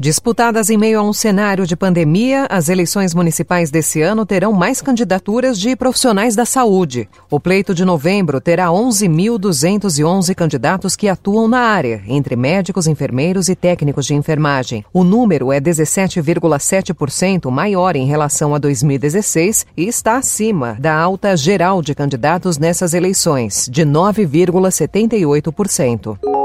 Disputadas 0.00 0.70
em 0.70 0.78
meio 0.78 1.00
a 1.00 1.02
um 1.02 1.12
cenário 1.12 1.66
de 1.66 1.74
pandemia, 1.74 2.46
as 2.48 2.68
eleições 2.68 3.12
municipais 3.12 3.68
desse 3.68 4.00
ano 4.00 4.24
terão 4.24 4.52
mais 4.52 4.80
candidaturas 4.80 5.58
de 5.58 5.74
profissionais 5.74 6.36
da 6.36 6.44
saúde. 6.44 7.08
O 7.28 7.40
pleito 7.40 7.74
de 7.74 7.84
novembro 7.84 8.40
terá 8.40 8.68
11.211 8.68 10.36
candidatos 10.36 10.94
que 10.94 11.08
atuam 11.08 11.48
na 11.48 11.58
área, 11.58 12.00
entre 12.06 12.36
médicos, 12.36 12.86
enfermeiros 12.86 13.48
e 13.48 13.56
técnicos 13.56 14.06
de 14.06 14.14
enfermagem. 14.14 14.84
O 14.92 15.02
número 15.02 15.52
é 15.52 15.60
17,7% 15.60 17.50
maior 17.50 17.96
em 17.96 18.06
relação 18.06 18.54
a 18.54 18.58
2016 18.58 19.66
e 19.76 19.88
está 19.88 20.16
acima 20.16 20.76
da 20.78 20.96
alta 20.96 21.36
geral 21.36 21.82
de 21.82 21.92
candidatos 21.92 22.56
nessas 22.56 22.94
eleições, 22.94 23.68
de 23.68 23.84
9,78%. 23.84 26.37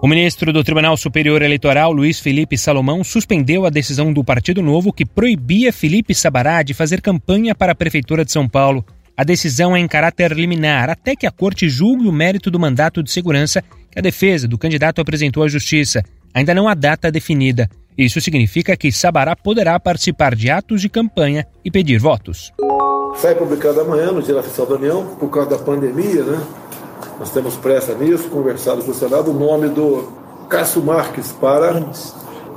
O 0.00 0.06
ministro 0.06 0.52
do 0.52 0.62
Tribunal 0.62 0.96
Superior 0.96 1.42
Eleitoral, 1.42 1.92
Luiz 1.92 2.20
Felipe 2.20 2.56
Salomão, 2.56 3.02
suspendeu 3.02 3.66
a 3.66 3.70
decisão 3.70 4.12
do 4.12 4.22
Partido 4.22 4.62
Novo 4.62 4.92
que 4.92 5.04
proibia 5.04 5.72
Felipe 5.72 6.14
Sabará 6.14 6.62
de 6.62 6.72
fazer 6.72 7.00
campanha 7.00 7.52
para 7.52 7.72
a 7.72 7.74
Prefeitura 7.74 8.24
de 8.24 8.30
São 8.30 8.48
Paulo. 8.48 8.84
A 9.16 9.24
decisão 9.24 9.74
é 9.74 9.80
em 9.80 9.88
caráter 9.88 10.30
liminar, 10.30 10.88
até 10.88 11.16
que 11.16 11.26
a 11.26 11.32
Corte 11.32 11.68
julgue 11.68 12.06
o 12.06 12.12
mérito 12.12 12.48
do 12.48 12.60
mandato 12.60 13.02
de 13.02 13.10
segurança 13.10 13.60
que 13.90 13.98
a 13.98 14.02
defesa 14.02 14.46
do 14.46 14.56
candidato 14.56 15.00
apresentou 15.00 15.42
à 15.42 15.48
Justiça. 15.48 16.04
Ainda 16.32 16.54
não 16.54 16.68
há 16.68 16.74
data 16.74 17.10
definida. 17.10 17.68
Isso 17.96 18.20
significa 18.20 18.76
que 18.76 18.92
Sabará 18.92 19.34
poderá 19.34 19.80
participar 19.80 20.36
de 20.36 20.48
atos 20.48 20.80
de 20.80 20.88
campanha 20.88 21.44
e 21.64 21.72
pedir 21.72 21.98
votos. 21.98 22.52
Sai 23.16 23.34
publicado 23.34 23.80
amanhã 23.80 24.12
no 24.12 24.22
Dia 24.22 24.38
Oficial 24.38 24.64
da 24.64 24.76
União, 24.76 25.16
por 25.18 25.28
causa 25.28 25.50
da 25.50 25.58
pandemia, 25.58 26.22
né? 26.22 26.40
Nós 27.18 27.30
temos 27.30 27.56
pressa 27.56 27.94
nisso, 27.94 28.28
conversado 28.28 28.84
com 28.84 28.92
o 28.92 28.94
Senado, 28.94 29.30
o 29.30 29.34
nome 29.34 29.68
do 29.68 30.08
Cássio 30.48 30.82
Marques 30.82 31.32
para 31.32 31.82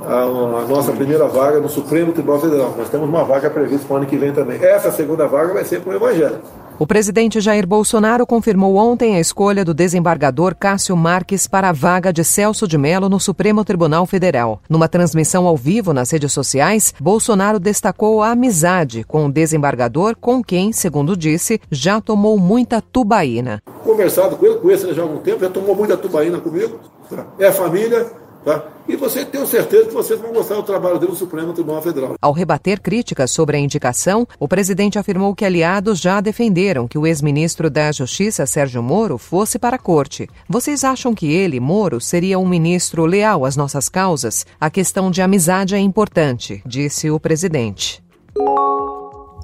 a, 0.06 0.66
nossa 0.68 0.92
primeira 0.92 1.26
vaga 1.26 1.60
no 1.60 1.68
Supremo 1.68 2.12
Tribunal 2.12 2.40
Federal. 2.40 2.74
Nós 2.76 2.88
temos 2.88 3.08
uma 3.08 3.24
vaga 3.24 3.50
prevista 3.50 3.86
para 3.86 3.94
o 3.94 3.96
ano 3.98 4.06
que 4.06 4.16
vem 4.16 4.32
também. 4.32 4.62
Essa 4.62 4.90
segunda 4.90 5.26
vaga 5.26 5.52
vai 5.52 5.64
ser 5.64 5.80
para 5.80 5.92
o 5.92 5.96
Evangelho. 5.96 6.40
O 6.78 6.86
presidente 6.86 7.40
Jair 7.40 7.66
Bolsonaro 7.66 8.26
confirmou 8.26 8.74
ontem 8.74 9.14
a 9.14 9.20
escolha 9.20 9.64
do 9.64 9.72
desembargador 9.72 10.54
Cássio 10.54 10.96
Marques 10.96 11.46
para 11.46 11.68
a 11.68 11.72
vaga 11.72 12.12
de 12.12 12.24
Celso 12.24 12.66
de 12.66 12.76
Mello 12.76 13.08
no 13.08 13.20
Supremo 13.20 13.64
Tribunal 13.64 14.04
Federal. 14.04 14.60
Numa 14.68 14.88
transmissão 14.88 15.46
ao 15.46 15.56
vivo 15.56 15.92
nas 15.92 16.10
redes 16.10 16.32
sociais, 16.32 16.92
Bolsonaro 16.98 17.60
destacou 17.60 18.22
a 18.22 18.30
amizade 18.30 19.04
com 19.04 19.26
o 19.26 19.32
desembargador, 19.32 20.16
com 20.20 20.42
quem, 20.42 20.72
segundo 20.72 21.16
disse, 21.16 21.60
já 21.70 22.00
tomou 22.00 22.36
muita 22.36 22.80
tubaína. 22.80 23.62
Conversado 23.84 24.36
com 24.36 24.46
ele, 24.46 24.56
conheço 24.56 24.86
ele 24.86 24.94
já 24.94 25.02
há 25.02 25.04
algum 25.04 25.18
tempo, 25.18 25.40
já 25.40 25.50
tomou 25.50 25.76
muita 25.76 25.96
tubaína 25.96 26.38
comigo. 26.38 26.80
É 27.38 27.52
família, 27.52 28.10
Tá? 28.44 28.64
E 28.88 28.96
você 28.96 29.24
tem 29.24 29.44
certeza 29.46 29.86
que 29.86 29.94
vocês 29.94 30.20
vão 30.20 30.32
gostar 30.32 30.56
do 30.56 30.64
trabalho 30.64 30.98
dele 30.98 31.12
no 31.12 31.18
Supremo 31.18 31.52
Tribunal 31.52 31.80
Federal. 31.80 32.14
Ao 32.20 32.32
rebater 32.32 32.80
críticas 32.80 33.30
sobre 33.30 33.56
a 33.56 33.60
indicação, 33.60 34.26
o 34.38 34.48
presidente 34.48 34.98
afirmou 34.98 35.34
que 35.34 35.44
aliados 35.44 36.00
já 36.00 36.20
defenderam 36.20 36.88
que 36.88 36.98
o 36.98 37.06
ex-ministro 37.06 37.70
da 37.70 37.92
Justiça, 37.92 38.44
Sérgio 38.44 38.82
Moro, 38.82 39.16
fosse 39.18 39.58
para 39.58 39.76
a 39.76 39.78
corte. 39.78 40.28
Vocês 40.48 40.82
acham 40.82 41.14
que 41.14 41.32
ele, 41.32 41.60
Moro, 41.60 42.00
seria 42.00 42.38
um 42.38 42.48
ministro 42.48 43.06
leal 43.06 43.44
às 43.44 43.56
nossas 43.56 43.88
causas? 43.88 44.44
A 44.60 44.68
questão 44.68 45.10
de 45.10 45.22
amizade 45.22 45.74
é 45.74 45.78
importante, 45.78 46.62
disse 46.66 47.10
o 47.10 47.20
presidente. 47.20 48.02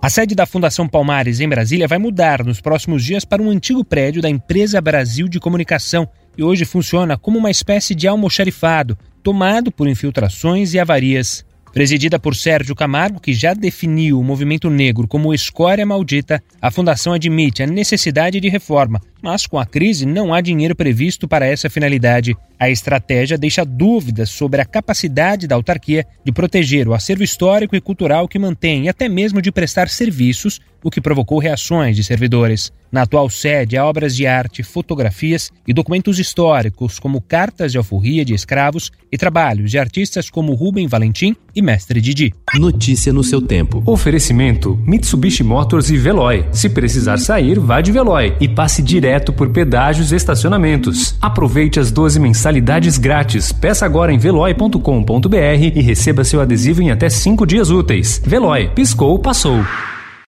A 0.01 0.09
sede 0.09 0.35
da 0.35 0.47
Fundação 0.47 0.89
Palmares, 0.89 1.41
em 1.41 1.49
Brasília, 1.49 1.89
vai 1.89 1.99
mudar 1.99 2.45
nos 2.45 2.61
próximos 2.61 3.05
dias 3.05 3.25
para 3.25 3.43
um 3.43 3.51
antigo 3.51 3.85
prédio 3.85 4.23
da 4.23 4.29
Empresa 4.29 4.81
Brasil 4.81 5.29
de 5.29 5.41
Comunicação, 5.41 6.09
e 6.39 6.43
hoje 6.45 6.65
funciona 6.65 7.19
como 7.19 7.37
uma 7.37 7.51
espécie 7.51 7.97
de 7.97 8.07
almoxarifado, 8.07 8.97
tomado 9.25 9.73
por 9.73 9.89
infiltrações 9.89 10.73
e 10.73 10.79
avarias. 10.79 11.45
Presidida 11.73 12.19
por 12.19 12.35
Sérgio 12.35 12.75
Camargo, 12.75 13.21
que 13.21 13.35
já 13.35 13.53
definiu 13.53 14.19
o 14.19 14.25
movimento 14.25 14.71
negro 14.71 15.07
como 15.07 15.35
escória 15.35 15.85
maldita, 15.85 16.43
a 16.63 16.71
fundação 16.71 17.13
admite 17.13 17.63
a 17.63 17.67
necessidade 17.67 18.41
de 18.41 18.49
reforma, 18.49 19.01
mas 19.21 19.47
com 19.47 19.59
a 19.59 19.67
crise 19.67 20.07
não 20.07 20.33
há 20.33 20.41
dinheiro 20.41 20.75
previsto 20.75 21.29
para 21.29 21.47
essa 21.47 21.69
finalidade. 21.69 22.35
A 22.59 22.71
estratégia 22.71 23.37
deixa 23.37 23.65
dúvidas 23.65 24.31
sobre 24.31 24.61
a 24.61 24.65
capacidade 24.65 25.47
da 25.47 25.57
autarquia 25.57 26.07
de 26.25 26.33
proteger 26.33 26.89
o 26.89 26.95
acervo 26.95 27.23
histórico 27.23 27.77
e 27.77 27.81
cultural 27.81 28.27
que 28.27 28.39
mantém 28.39 28.85
e 28.85 28.89
até 28.89 29.09
mesmo 29.09 29.43
de 29.43 29.53
prestar 29.53 29.89
serviços, 29.89 30.61
o 30.83 30.91
que 30.91 31.01
provocou 31.01 31.39
reações 31.39 31.95
de 31.95 32.03
servidores. 32.03 32.73
Na 32.91 33.03
atual 33.03 33.29
sede 33.29 33.77
há 33.77 33.85
obras 33.85 34.17
de 34.17 34.27
arte, 34.27 34.63
fotografias 34.63 35.51
e 35.67 35.75
documentos 35.75 36.19
históricos, 36.19 36.99
como 36.99 37.21
cartas 37.21 37.71
de 37.71 37.79
alforria 37.79 38.25
de 38.25 38.33
escravos 38.33 38.91
e 39.13 39.19
trabalhos 39.19 39.71
de 39.71 39.79
artistas 39.79 40.31
como 40.31 40.55
Rubem 40.55 40.87
Valentim 40.87 41.37
e 41.55 41.61
Mestre 41.61 42.01
Didi. 42.01 42.33
Notícia 42.55 43.13
no 43.13 43.23
seu 43.23 43.43
tempo. 43.43 43.83
Oferecimento: 43.85 44.79
Mitsubishi 44.87 45.45
Motors 45.45 45.91
e 45.91 45.99
Veloy. 45.99 46.47
Se 46.51 46.71
precisar 46.71 47.19
sair, 47.19 47.59
vá 47.59 47.81
de 47.81 47.93
Veloy 47.93 48.35
e 48.41 48.49
passe 48.49 48.83
direto 48.83 49.33
por 49.33 49.51
pedágios 49.51 50.13
e 50.13 50.17
estacionamentos. 50.17 51.15
Aproveite 51.21 51.79
as 51.79 51.91
12 51.91 52.19
mensalidades 52.19 52.97
grátis. 52.97 53.53
Peça 53.53 53.85
agora 53.85 54.13
em 54.13 54.19
veloy.com.br 54.19 55.37
e 55.75 55.83
receba 55.83 56.25
seu 56.25 56.41
adesivo 56.41 56.81
em 56.81 56.91
até 56.91 57.09
5 57.09 57.47
dias 57.47 57.71
úteis. 57.71 58.23
Veloy, 58.25 58.71
piscou, 58.75 59.19
passou. 59.19 59.63